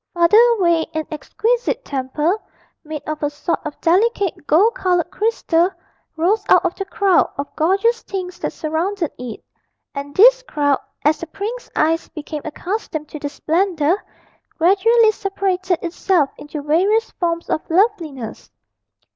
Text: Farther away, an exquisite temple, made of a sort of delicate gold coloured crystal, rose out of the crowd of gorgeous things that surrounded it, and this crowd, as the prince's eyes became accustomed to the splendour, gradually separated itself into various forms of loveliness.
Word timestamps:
Farther 0.15 0.39
away, 0.57 0.87
an 0.95 1.05
exquisite 1.11 1.85
temple, 1.85 2.35
made 2.83 3.03
of 3.07 3.21
a 3.21 3.29
sort 3.29 3.59
of 3.63 3.79
delicate 3.81 4.47
gold 4.47 4.73
coloured 4.73 5.11
crystal, 5.11 5.69
rose 6.17 6.43
out 6.49 6.65
of 6.65 6.73
the 6.73 6.85
crowd 6.85 7.31
of 7.37 7.55
gorgeous 7.55 8.01
things 8.01 8.39
that 8.39 8.51
surrounded 8.51 9.11
it, 9.19 9.43
and 9.93 10.15
this 10.15 10.41
crowd, 10.41 10.79
as 11.05 11.19
the 11.19 11.27
prince's 11.27 11.69
eyes 11.75 12.09
became 12.09 12.41
accustomed 12.45 13.09
to 13.09 13.19
the 13.19 13.29
splendour, 13.29 14.03
gradually 14.57 15.11
separated 15.11 15.77
itself 15.83 16.31
into 16.35 16.63
various 16.63 17.11
forms 17.11 17.47
of 17.47 17.61
loveliness. 17.69 18.49